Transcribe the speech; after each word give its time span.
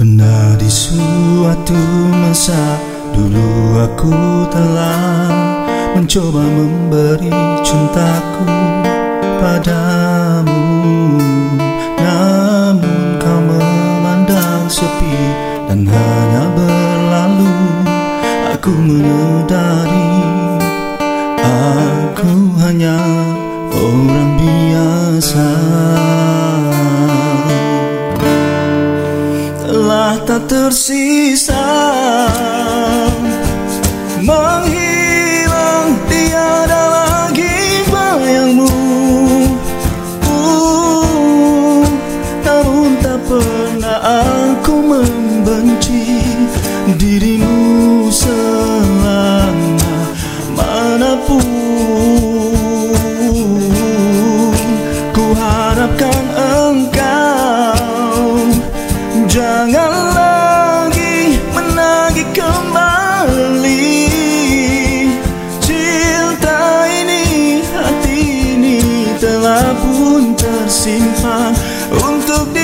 Pernah 0.00 0.56
di 0.56 0.64
suatu 0.64 1.76
masa 2.24 2.80
dulu 3.12 3.84
aku 3.84 4.48
telah 4.48 5.28
mencoba 5.92 6.40
memberi 6.40 7.28
cintaku 7.60 8.48
padamu. 9.44 10.64
Namun 12.00 13.20
kau 13.20 13.44
memandang 13.44 14.72
sepi 14.72 15.20
dan 15.68 15.84
hanya 15.84 16.48
berlalu 16.56 17.52
Aku 18.56 18.72
menyadari 18.72 20.16
aku 21.44 22.56
hanya 22.64 22.96
orang 23.68 24.32
biasa 24.40 25.49
tak 30.30 30.46
tersisa. 30.46 31.66
Menghilang 34.22 35.90
tiada 36.06 36.82
lagi 36.86 37.82
bayangmu. 37.90 38.70
Uh, 40.22 41.82
Namun 42.46 42.90
tak 43.02 43.18
pernah 43.26 43.98
aku 44.22 44.74
membenci 44.78 46.22
dirimu 46.94 47.79
tersimpan 71.20 72.59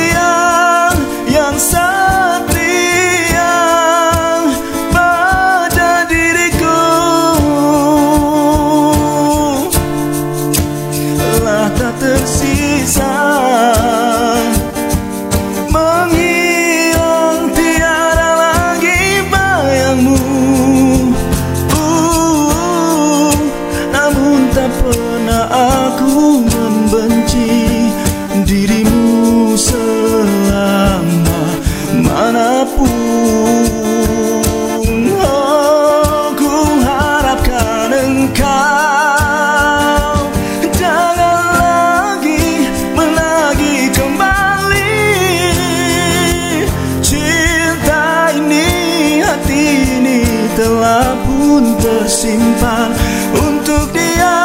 telah 50.57 51.05
pun 51.29 51.77
tersimpan 51.77 52.89
Untuk 53.37 53.93
dia 53.93 54.41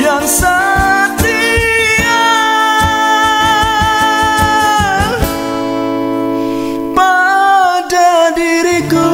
yang 0.00 0.24
setia. 0.24 2.24
Pada 6.96 8.32
diriku 8.32 9.12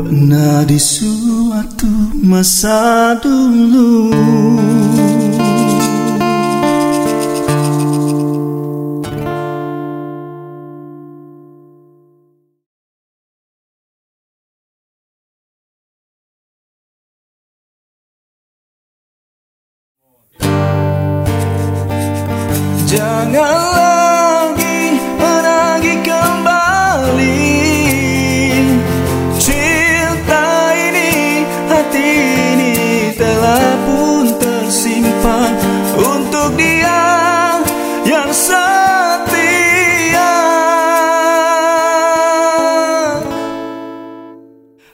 Pernah 0.00 0.64
di 0.64 0.80
suatu 0.80 1.92
masa 2.24 3.12
dulu 3.20 4.16
Jangan 22.92 23.56
lagi 23.72 25.00
menagih 25.16 26.04
kembali. 26.04 27.56
Cinta 29.40 30.76
ini, 30.76 31.40
hati 31.72 32.12
ini 32.52 32.76
telah 33.16 33.80
pun 33.88 34.36
tersimpan 34.36 35.56
Untuk 35.96 36.52
dia 36.60 37.00
yang 38.04 38.28
setia. 38.28 39.40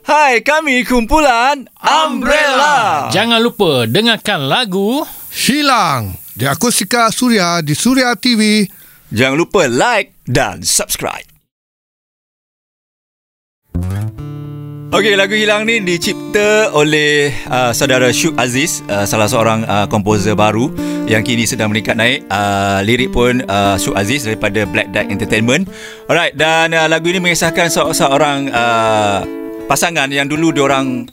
Hai, 0.06 0.38
kami 0.47 0.86
kumpulan 0.86 1.66
Umbrella. 1.82 3.10
Jangan 3.10 3.42
lupa 3.42 3.91
dengarkan 3.91 4.47
lagu 4.47 5.03
Hilang 5.34 6.28
di 6.38 6.47
Akustika 6.47 7.10
Suria 7.10 7.59
di 7.59 7.75
Suria 7.75 8.15
TV. 8.15 8.62
Jangan 9.10 9.34
lupa 9.34 9.66
like 9.66 10.15
dan 10.22 10.62
subscribe 10.62 11.26
Okey, 14.88 15.21
lagu 15.21 15.37
Hilang 15.37 15.69
ni 15.69 15.84
dicipta 15.84 16.72
oleh 16.72 17.28
uh, 17.53 17.77
saudara 17.77 18.09
Syuk 18.09 18.41
Aziz, 18.41 18.81
uh, 18.88 19.04
salah 19.04 19.28
seorang 19.28 19.60
uh, 19.69 19.84
komposer 19.84 20.32
baru 20.32 20.72
yang 21.04 21.21
kini 21.21 21.44
sedang 21.44 21.69
meningkat 21.69 21.93
naik. 21.93 22.25
Uh, 22.32 22.81
lirik 22.88 23.12
pun 23.12 23.44
uh, 23.53 23.77
Syuk 23.77 23.93
Aziz 24.00 24.25
daripada 24.25 24.65
Black 24.65 24.88
Duck 24.88 25.12
Entertainment. 25.12 25.69
Alright, 26.09 26.32
dan 26.41 26.72
uh, 26.72 26.88
lagu 26.88 27.04
ini 27.12 27.21
mengisahkan 27.21 27.69
se- 27.69 28.00
seorang 28.00 28.48
uh, 28.48 29.21
pasangan 29.69 30.09
yang 30.09 30.25
dulu 30.25 30.56
diorang 30.56 31.04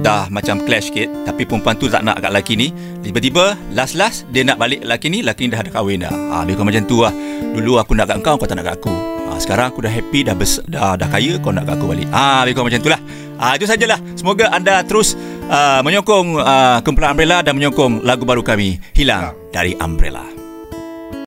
dah 0.00 0.32
macam 0.32 0.64
clash 0.64 0.88
sikit 0.88 1.08
tapi 1.28 1.44
perempuan 1.44 1.76
tu 1.76 1.86
tak 1.86 2.02
nak 2.02 2.18
kat 2.18 2.32
lelaki 2.32 2.54
ni. 2.56 2.68
Tiba-tiba 3.04 3.56
last-last 3.76 4.26
dia 4.32 4.42
nak 4.44 4.56
balik 4.56 4.80
lelaki 4.84 5.12
ni 5.12 5.20
lelaki 5.20 5.46
ni 5.46 5.50
dah 5.52 5.60
ada 5.60 5.70
kahwin 5.70 6.04
dah. 6.04 6.12
Ha, 6.12 6.34
lebih 6.44 6.60
kurang 6.60 6.68
macam 6.72 6.84
tu 6.88 6.98
lah. 7.04 7.14
Dulu 7.50 7.72
aku 7.78 7.92
nak 7.94 8.06
kat 8.08 8.18
kau 8.24 8.34
kau 8.40 8.48
tak 8.48 8.56
nak 8.58 8.66
kat 8.72 8.74
aku. 8.80 8.94
Ha, 9.30 9.30
sekarang 9.38 9.66
aku 9.70 9.80
dah 9.84 9.92
happy 9.92 10.20
dah 10.26 10.34
bes, 10.34 10.58
dah, 10.66 10.96
dah 10.96 11.08
kaya 11.08 11.36
kau 11.38 11.52
nak 11.52 11.68
kat 11.68 11.76
aku 11.78 11.86
balik. 11.92 12.08
Ah 12.10 12.42
ha, 12.42 12.48
lebih 12.48 12.58
kurang 12.58 12.68
macam 12.72 12.82
tu 12.82 12.90
lah. 12.90 13.00
Ha, 13.40 13.44
itu 13.56 13.64
sajalah. 13.68 14.00
Semoga 14.16 14.52
anda 14.52 14.84
terus 14.84 15.16
uh, 15.48 15.80
menyokong 15.84 16.40
uh, 16.40 16.78
kumpulan 16.84 17.16
Umbrella 17.16 17.44
dan 17.44 17.56
menyokong 17.56 18.04
lagu 18.04 18.24
baru 18.24 18.40
kami 18.40 18.80
Hilang. 18.96 19.36
Dari 19.50 19.76
Umbrella 19.76 20.39